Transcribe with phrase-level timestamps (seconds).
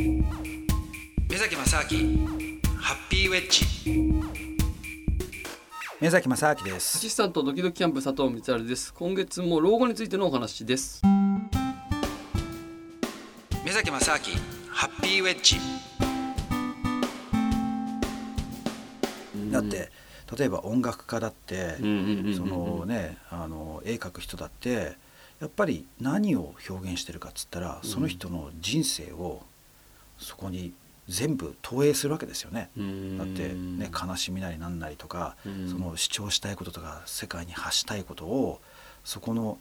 [0.00, 2.26] 目崎正明
[2.78, 3.66] ハッピーウェッジ。
[6.00, 6.96] 目崎正明です。
[6.96, 8.94] アシスタントドキドキキャンプ佐藤光晴です。
[8.94, 11.02] 今月も老後についてのお話です。
[13.62, 14.18] 目崎正明
[14.70, 15.58] ハッピーウェッジ。
[19.52, 19.90] だって
[20.34, 21.82] 例えば音楽家だってそ
[22.46, 24.96] のねあの絵描く人だって
[25.40, 29.42] やっぱり何を表現してるかっつったらその人の人生を
[30.20, 30.72] そこに
[31.08, 32.70] 全部投影するわけですよね。
[32.76, 33.18] うん。
[33.18, 35.68] だってね悲しみなりなんなりとかうん。
[35.68, 38.60] その主張したいこととか世界に発したいことを
[39.04, 39.58] そこの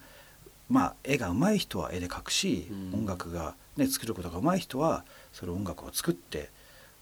[0.69, 2.99] まあ絵が上手い人は絵で描くしうん。
[2.99, 6.49] 音楽がね作ることが上手い人はそれ音楽を作って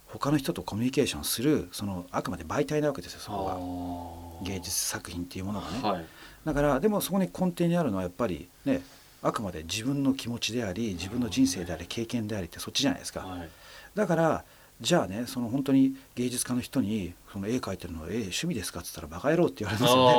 [0.06, 4.48] 他の人とコミュニケーションするそのあくまで媒体なわけですよそこが。
[4.48, 5.82] 芸術作品っていうものがね。
[5.82, 6.06] はい。
[6.46, 8.82] だからでもそこに根底にあるのはやっぱりね
[9.24, 13.22] あくまで自分の気持ちであり自分の人生であり経験でありってそっちじゃないですか。
[13.22, 13.50] はい。
[13.96, 14.46] だから
[14.80, 18.82] じゃあねその本当に芸術家の人にその絵描いてるのはえ趣味ですか？
[18.82, 20.12] っつったらバカ野郎って言われあますよね。
[20.12, 20.14] あ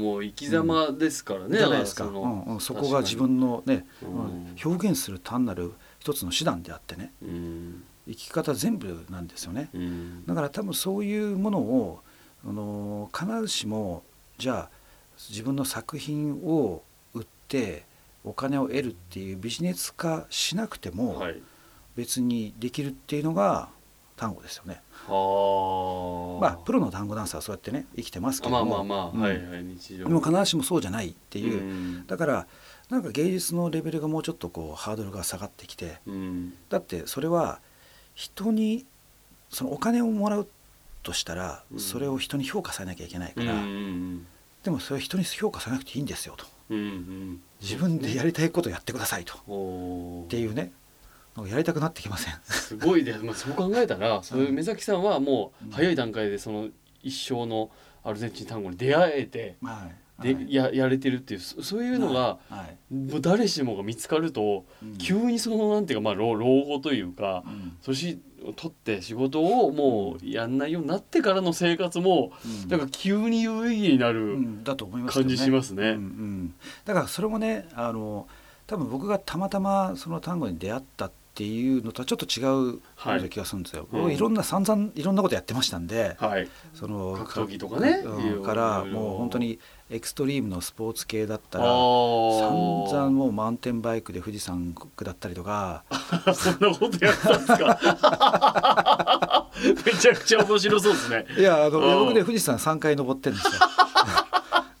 [0.00, 4.08] もう生き様ですからね、じゃないですか、そのうんうん、そこが自分のね、うん。
[4.08, 4.12] う
[4.50, 7.12] ん表現する単なる一つの手段であってね。
[7.22, 7.82] うん。
[8.06, 9.70] 生き方全部なんですよね。
[9.74, 10.24] うん。
[10.26, 12.00] だから多分そういうものを
[12.46, 14.04] あの必ずしも
[14.38, 14.70] じゃあ
[15.30, 16.82] 自分の作品を
[17.14, 17.82] 売って
[18.24, 21.40] お金を得るっていうビジネス化しなくてもはい。
[21.96, 23.68] 別にできるっていうのが
[24.16, 24.80] 単語ですよね。
[25.06, 26.40] はあ。
[26.40, 28.80] まあプロの単語ダンサーはそうやってね生きてますけまども。
[28.80, 29.20] あまあまあ、うん。
[29.20, 30.04] はいはい日常。
[30.04, 32.06] でも必ずしもそうじゃないっていう、うん。
[32.06, 32.46] だから
[32.90, 35.98] なんか芸術のレベルがもうちょっとこうハードルが下がってきて。
[36.06, 36.54] うん。
[36.68, 37.60] だってそれは
[38.14, 38.86] 人に
[39.50, 40.48] そのお金をもらう
[41.04, 41.78] としたらうん。
[41.78, 44.26] それを人に評価されなきゃいけないかうんうら、ん。
[44.64, 47.40] でもそれは人に評価されなくていいんですよとうんうん。
[47.60, 49.34] 自分でやりたいことをやってくださいと。
[49.34, 50.72] っていうね。
[51.48, 52.34] やりたくなってきません。
[52.44, 56.68] すごいです、まあ、そう考えたらそういう目崎さんはもう早い段階でその
[57.02, 57.70] 一生の
[58.04, 60.22] アルゼンチン単語に出会えてはい。
[60.22, 60.54] で、はい。
[60.54, 62.94] ややれてるっていうそそういうのが、はい。
[62.94, 64.96] もう誰しもが見つかると、うん。
[64.96, 67.76] 急にそのなんていうかまあ老老後というかうん。
[67.82, 68.16] 年を
[68.52, 72.68] 取って仕事をもうやんないようになってからの生活もうん。
[72.68, 75.90] なんか急に有意義になうるんだと思いますけど感じしますね。
[75.90, 76.54] うんうん、
[76.84, 78.26] だからそれもねあの
[78.66, 83.88] 多分僕がたまたまその単語に出会ったっていうのとはちょっと違うような気がするんですよ。
[83.90, 89.58] うん僕いろんな散々いろんんなことやってましたんで、はい、その格闘技とかねうんからもう本当に
[89.90, 95.84] エクストリームのスポーツ系だったあら散ー々もうマウンテンバイクで富士山下ったりとか。
[96.34, 99.50] そんなことやったんですか？
[99.86, 101.26] めちゃくちゃ面白そうですね。
[101.38, 102.06] いやあのうん。
[102.06, 103.60] 僕ね富士山3回登ってるんですよ。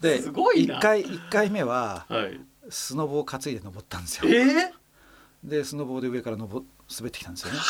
[0.00, 0.78] ですごいな。
[0.78, 4.28] 1回一回目ははい、スノボを担いで登ったんですよ。
[4.28, 4.70] えー、
[5.44, 7.60] でスノボーで上から登滑ってきたんですよね。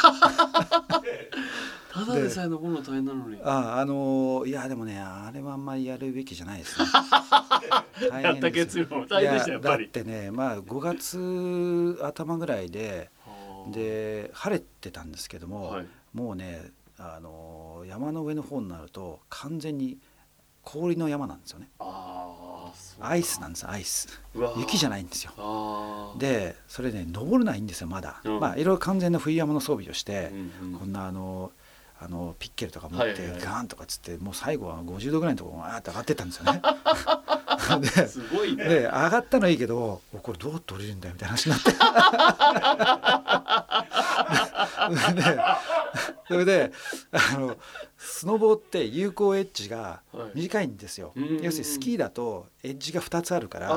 [1.92, 3.40] ただでさえ登るの大変なのに。
[3.42, 6.86] ああのーいやでもねあれはあんまりやるべきじゃないですね。
[8.10, 9.68] 大やった変です結論大変でしたやっぱ。
[9.70, 13.10] だってねまあ5月頭ぐらいで
[13.72, 19.98] で晴れてたんですけども、はい、もうねあのー山の上の方になると完全に
[20.62, 21.70] 氷の山なんですよね。
[21.80, 22.13] あ
[23.00, 24.09] アイスなんですアイス。
[24.56, 26.15] 雪じゃないんですよ。
[26.19, 28.21] でそれね登るのはいいんですよまだ。
[28.25, 30.31] うんまあいろいろ完全な冬山の装備をして。
[30.32, 31.53] うんうんこんなあの
[32.00, 36.60] あのピッケルとか持ってはいはいはいガーンとかっつってもう最後は50度ぐらいのところがーって上がってったんですよね。
[38.09, 38.65] すごいね。
[38.65, 41.71] でで上がったのはいいけどおこれどうやって降りるんだよみたいな話になって。
[46.28, 46.72] でそれで
[47.12, 47.56] あの
[47.96, 50.30] スノボーって有効エッジがはい。
[50.34, 51.12] 短いんですよ。
[51.16, 53.68] うん要するにスキーだとエッジが2つあるから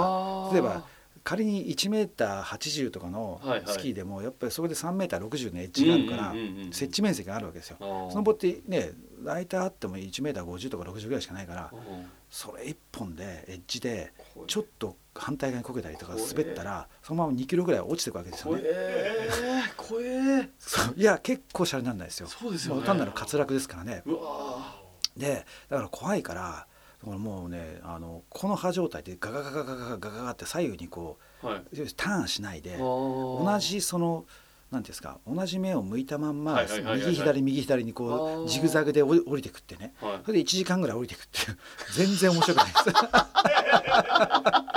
[0.54, 0.86] 例えば
[1.24, 3.68] 仮に1メーター80とかのはいはい。
[3.68, 6.34] スキーでもやっぱりそこで3メーター60のエッジがあるから
[6.72, 7.78] 設置面積があるわけですよ。
[8.12, 8.92] スノボってね
[9.24, 14.14] 大体あっても1メーター50とか60ぐらいしかないからうんそれ1本でエッジで
[14.48, 18.64] ちょっと反対側にこけたりとか滑ったらそのまま2キロぐらい落ちていくわけですよ怖ね。
[18.68, 20.50] え怖え
[20.96, 22.28] いや結構シャレにならないですよ。
[22.28, 22.84] そうですよね。
[22.86, 24.04] 単なる滑落ですからね。
[24.06, 24.76] うわ
[25.16, 26.68] でだから怖いから
[27.04, 31.82] もうねあのこの刃状態でガガガガガガガガガガって左右にこーはい。
[31.82, 34.26] うターンしないで同同じその
[34.72, 36.62] なんていうんですか同じ目を向いたまんま
[36.96, 39.94] 右左右左にこうジグザグで降り降りてくってね。
[40.02, 40.20] はい。
[40.26, 41.58] それで1時間ぐらい降りてくっていう。
[41.96, 42.86] 全然面白くないです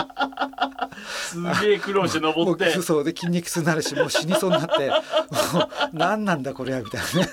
[1.31, 2.75] すげえ苦労して登って。
[2.75, 4.89] もうそうで筋肉痛になるしもう死にそうになって。
[4.89, 7.21] もう何なんだこれはみたいな。
[7.23, 7.29] ね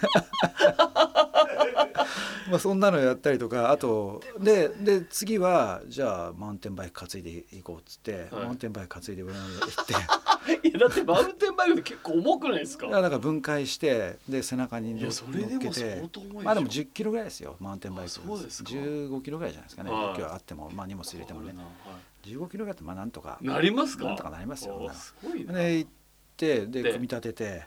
[2.49, 8.43] まあそんなのやったりとかあとでで次はじゃあマウンテンバイク担いでいこうっつって、はい。
[8.45, 9.93] マウンテンバイク担いで上まで行って。
[10.69, 12.87] いやだってマウンテンバイクって結構重くないですか？
[12.87, 16.01] だから分解してで背中に乗っけて。
[16.43, 18.11] まあでも10キロぐらいですよマウンテンバイク。
[18.11, 18.69] あそうですか。
[18.69, 20.03] 15キロぐらいじゃないですかね、はい。
[20.13, 21.53] 10キロあってもまあ荷物入れてもね。
[21.53, 23.37] は15キロぐらいだってまあなんとか。
[23.41, 24.05] いなりますか？
[24.05, 25.53] なんとかなりますよすごいな。
[25.53, 25.89] で行っ
[26.37, 26.91] てでで。
[26.93, 27.65] 組み立てて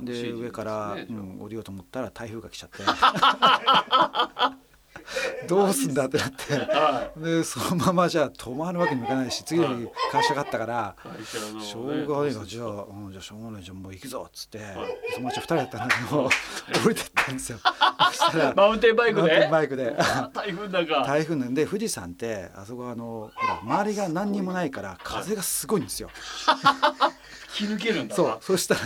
[0.00, 2.78] で上から、うん、降りようと思ったら台風が来ちゃって。
[5.48, 6.54] どうすんだってなって。
[6.54, 10.96] はでそのままじゃあ止まるわけにもいかないし次の日会社があったから
[11.60, 14.60] しょうがないなじゃあ、うん、じゃあしょうがないじゃあもう行くぞっつって、い。
[15.14, 16.24] 友達2人だったんだけど
[16.84, 17.58] 降りてったんですよ。
[18.56, 19.46] マウンテンバイクで？
[19.46, 19.96] ンバイクで。
[19.98, 26.10] あ台風だか台風なんで富士山ってあそこはあのほら周りが何にもないから風がすごいんですよ。
[27.58, 28.38] 切り抜けるんだそう。
[28.40, 28.80] そしたら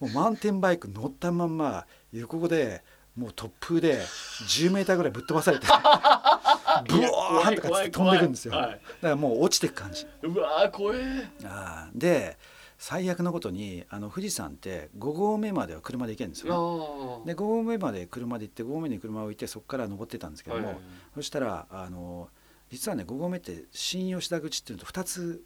[0.00, 2.82] もうマウンテンバイク乗ったまんま横で
[3.16, 8.52] もう突風で10メーターぐらいぶっ飛ばされて ブワーンとかって飛んでいくんですよ。
[8.52, 8.80] だはい。
[9.00, 10.06] からもう落ちていく感じ。
[10.22, 11.98] うわー怖えあー。
[11.98, 12.38] で
[12.78, 20.74] 最悪のことにあの富士山って5合目までは車で行けるんですあよ、で5合目まで車で行って5合目に車を置いてそこから登ってたんですけども、はい。
[20.76, 20.84] はい
[21.16, 22.28] そしたらあの
[22.70, 25.42] 実はね5合目って新吉田口っていうのと2つ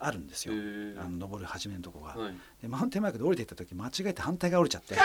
[0.00, 0.54] あるんですよ、
[1.00, 2.14] あの登る始めのとこが。
[2.20, 2.34] はい。
[2.62, 4.94] でマウンテンバイクで降りていった時間違えて反対側降りちゃって。
[4.94, 5.00] で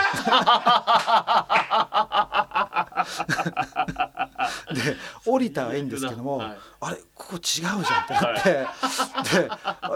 [5.26, 6.58] 降りたはいいんですけども、はい。
[6.80, 8.66] あれここ違うじゃんってなって、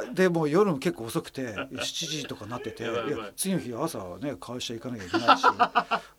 [0.14, 2.88] ででもう夜も結構遅くて7時とかなってて
[3.36, 5.44] 次の日朝ね会社行かなきゃいけないし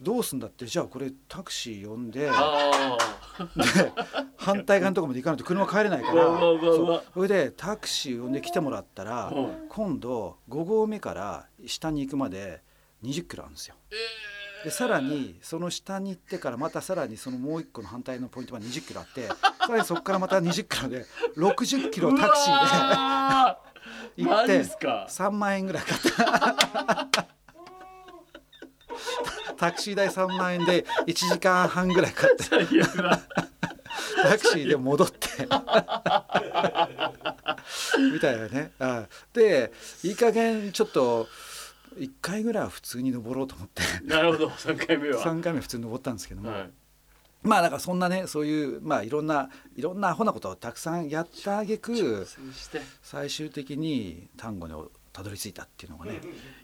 [0.01, 2.29] どうすんだってじゃあこれタクシー呼んで
[4.37, 6.23] 反対側のとこまで行かないと車帰れないから。
[6.37, 12.61] それでタクシー呼んで来てもらったら、はい今度5合目から下に行くまで
[13.03, 13.75] 20キロあるんですよ。
[13.91, 14.65] ー。
[14.65, 19.35] でさらにその下に行ってからまたさらにそのもう一個の反対のポイントまで20キロあって さ
[19.69, 21.05] らにそこからまた20キロで
[21.37, 23.55] 60キロタクシーー
[24.17, 25.07] で 行マってジっすか。
[25.09, 27.28] 3万円ぐらいかかった
[29.59, 32.43] タクシー代3万円で1時間半ぐらいかかって。
[34.23, 35.27] タクシーで戻って。
[38.13, 38.71] みたいなね。
[38.79, 39.73] あで
[40.03, 41.27] いい加減ちょっと
[41.97, 43.83] 1回ぐらいは普通に登ろうと思って。
[44.03, 44.51] なるほど。
[44.57, 45.21] 三回目は。
[45.21, 46.71] 3回目普通に登ったんですけども、はい。
[47.43, 52.27] まあだからそんなねそういうまあいろんないろんなアホなことをたくさんやったあげく
[53.01, 54.73] 最終的に単語に
[55.11, 56.21] たどり着いたっていうのがね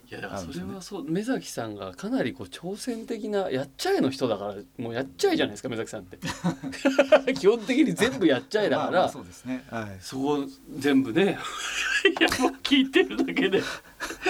[0.10, 6.18] いやだからそれはそう目崎さんがかなりこう挑戦的なやっちゃえの人だからもうやっちゃえじゃないですか目崎さんって。
[7.34, 9.66] 基本的に全部やっちゃえだから、まあまあそうですね。
[9.70, 9.98] はい。
[10.00, 10.46] そこ
[10.78, 13.62] 全部ねいやもう聞いてるだけで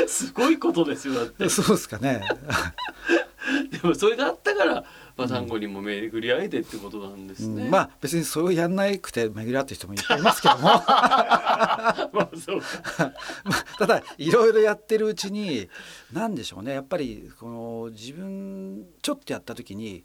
[0.07, 1.43] すごいことですよだって。
[1.43, 2.21] でそうですかね。
[3.71, 4.85] でもそれがあったから、
[5.17, 7.71] まあ、単語にも巡り合えてってことなんですね、うん。
[7.71, 10.63] まあ別にそれをやんなくて巡り合ってる人もいっぱいいますけども。
[10.67, 12.65] まあそうか。
[13.45, 15.69] まあただいろいろやってるうちに
[16.11, 16.73] 何でしょうね。
[16.73, 20.03] やっぱりこの自分ちょっとやった時に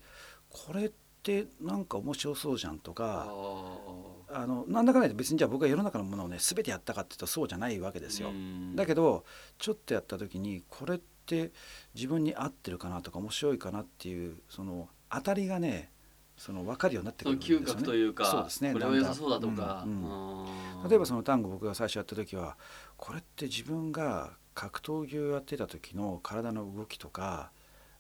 [0.49, 0.93] これっ
[1.23, 4.21] てなんか面白そうじゃんとあかー。
[4.33, 8.29] あのなんだかんだ言別にじゃあ僕が世の中のものをね全てやったかっていうとそうじゃないわけですよ。
[8.29, 8.77] うん。
[8.77, 9.25] だけど
[9.59, 11.51] ちょっとやった時にこれって
[11.95, 15.91] 自分に合ってるかなとか面白いかなっていうその当たりがね
[16.37, 17.67] その分かるようになってくるんですよね。
[17.67, 20.83] 嗅覚というかそうですねこれは良さそうだとか、うん。
[20.83, 20.89] うん。
[20.89, 22.57] 例えばその単語僕が最初やった時は
[22.97, 27.51] これって自分が格闘技をやってた時の体の動きとか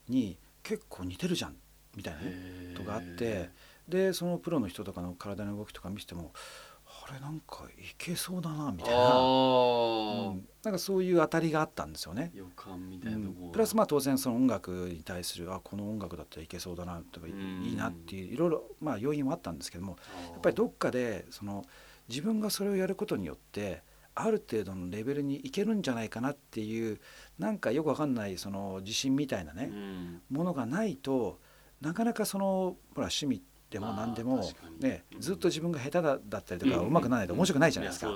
[0.08, 1.56] に結構似てるじゃん
[1.96, 3.50] みたいなねとかあって
[3.88, 6.69] でそのプロの人とかの体の動きとか見せてもあ
[7.12, 10.48] れなんかいけそうだなみたいな、あうーん。
[10.62, 12.30] なんかそういう当たりがあったんですよね。
[12.34, 13.52] 予感みたいなとこうん。
[13.52, 17.62] プラスまあ当然その音楽に対するあこの音楽だったらいけそうだなとかいうん。
[17.64, 21.64] いいなっていういろいろまあ要因もあったんですけどもややっぱりどっかでその
[22.08, 23.82] 自分がそれをやることによって
[24.14, 27.00] ある程度のレベルにいけるんじゃないかなっていう
[27.38, 30.22] なんかよくわかんないその自信みたいなね、うん。
[30.30, 31.38] ものがないと
[31.80, 34.42] なかなかそのほら趣味でもまあ何でも
[34.80, 36.88] ねうんずっと自分が下手だだったりとかうん。
[36.88, 38.12] 上手くならないと面白くないじゃないですか。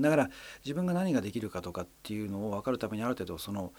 [0.00, 0.30] だから
[0.64, 3.72] 自分が何ができるかとかっていうのを分かるためにある程度その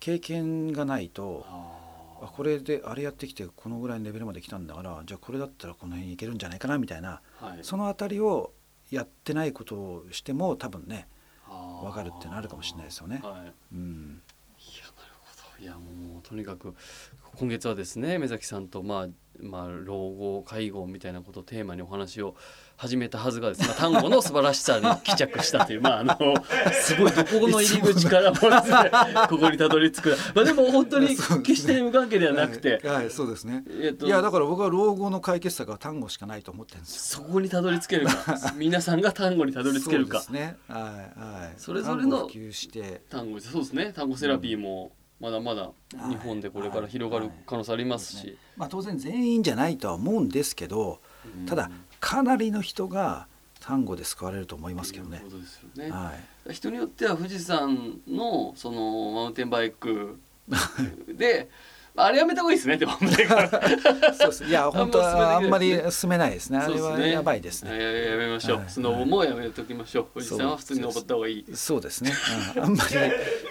[0.00, 7.58] 経験がないとああこれであれやってきてこのぐらいのレベルまで来たんだからじゃあこれだったらこの辺いけるんじゃないかなみたいなーはい。
[7.62, 8.52] そのあたりを
[8.90, 11.08] やってないことをしても多分ね
[11.82, 13.20] 分かるってのあるかもしれないですよね。
[13.22, 13.52] はい。
[13.74, 14.22] うん、
[15.58, 16.74] いやもうとにかく
[17.36, 19.08] 今月はですね目崎さんとまあ
[19.38, 22.34] まあ老後介護みたいなことをテーマにお話を
[22.76, 23.60] 始めたはずがです。
[23.60, 26.16] ね、まあ、単語の素晴らしさに帰着したというまああの
[26.72, 30.16] すごいどこの入り口からもねここにたどり着く。
[30.34, 37.24] まあでも本当に決して無関係ではなくて、はい、はい、そうですね、えっといやだから僕は老後の解決策は単語しかないと思ってるんですよ。
[37.24, 38.14] そこにたどり着けるか。
[38.56, 40.20] 皆さんが単語にたどり着けるか。
[40.20, 40.56] そうですね。
[40.68, 41.54] はいはい。
[41.58, 43.02] それぞれの単語を普及して。
[43.10, 43.92] 単語そうですね。
[43.94, 51.46] 単語セラピーもまだまだはい日本でこれから広がる可能性ありますし、まあ当然全員じゃないとは思うんですけどうん。
[51.46, 51.70] ただ
[52.00, 53.26] かなりの人が
[53.60, 55.22] 単語で救われると思いますけどね。
[55.28, 55.90] といね。
[55.90, 56.12] は
[56.48, 56.52] い。
[56.52, 60.20] 人によっては富士山のそのマウンテンバイク
[61.08, 61.48] で
[61.96, 63.10] あれやめた方がいいですねでもそう
[64.28, 64.44] です。
[64.44, 66.58] いや本当はあんまり進めないですね。
[66.58, 67.70] あれはやばいですね。
[67.70, 68.68] ややめましょう、はい。
[68.68, 70.06] スノボもやめときましょう。
[70.14, 71.44] 富士山は普通に登った方がいい。
[71.54, 72.12] そうですね、
[72.56, 72.64] うん。
[72.64, 72.84] あんま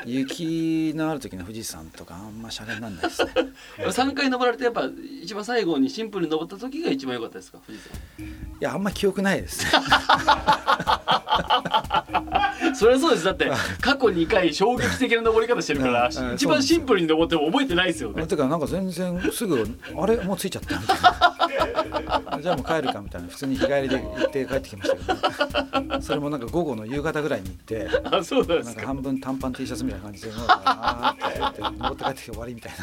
[0.05, 3.31] り雪のある時の富士山とかあんまシャレにならないですね。
[3.85, 4.89] 3回登られてやっぱ
[5.21, 7.83] 一番最後にシンプルに登った時が一番良かったですか富士
[8.23, 8.27] い
[8.59, 9.71] やあんま記憶ないですね。
[9.71, 9.85] 山
[12.77, 13.25] それはそうです。
[13.25, 13.49] だって
[13.81, 18.27] 過去2回衝撃的な登り方してるから一番シンプルに登っても覚えてないですよね。
[18.27, 19.65] てかなんか全然すぐ
[19.97, 21.35] あれもう着いちゃったみたいな。
[22.41, 23.27] じゃあもう帰るかみたいな。
[23.27, 28.75] 普通に日帰りで行って帰ってきましたけど、ね、それもなんか午後の夕方ぐらいに行ってあそうなんですか。
[28.75, 32.73] なんか半分短パン T シャツみたいな感じであーってやって登って帰ってきて終わりみたい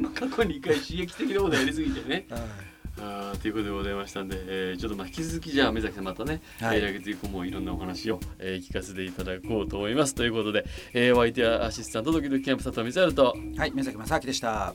[0.00, 0.08] な。
[0.14, 2.26] 過去2回刺激的なことやりすぎてね。
[2.30, 2.67] はい
[3.00, 6.78] あーということでございましたんで、えーちょっとまあ引き続きじゃあ目崎さんまたね、はい。
[6.78, 10.14] えー来月以降もいろんなお話を、えー聞かせていただこうと思います。
[10.14, 13.36] ということで、えー、お相手はアシスタントドキドキキャンプ佐藤光晴と。
[13.56, 14.74] はい、宮崎正明でした。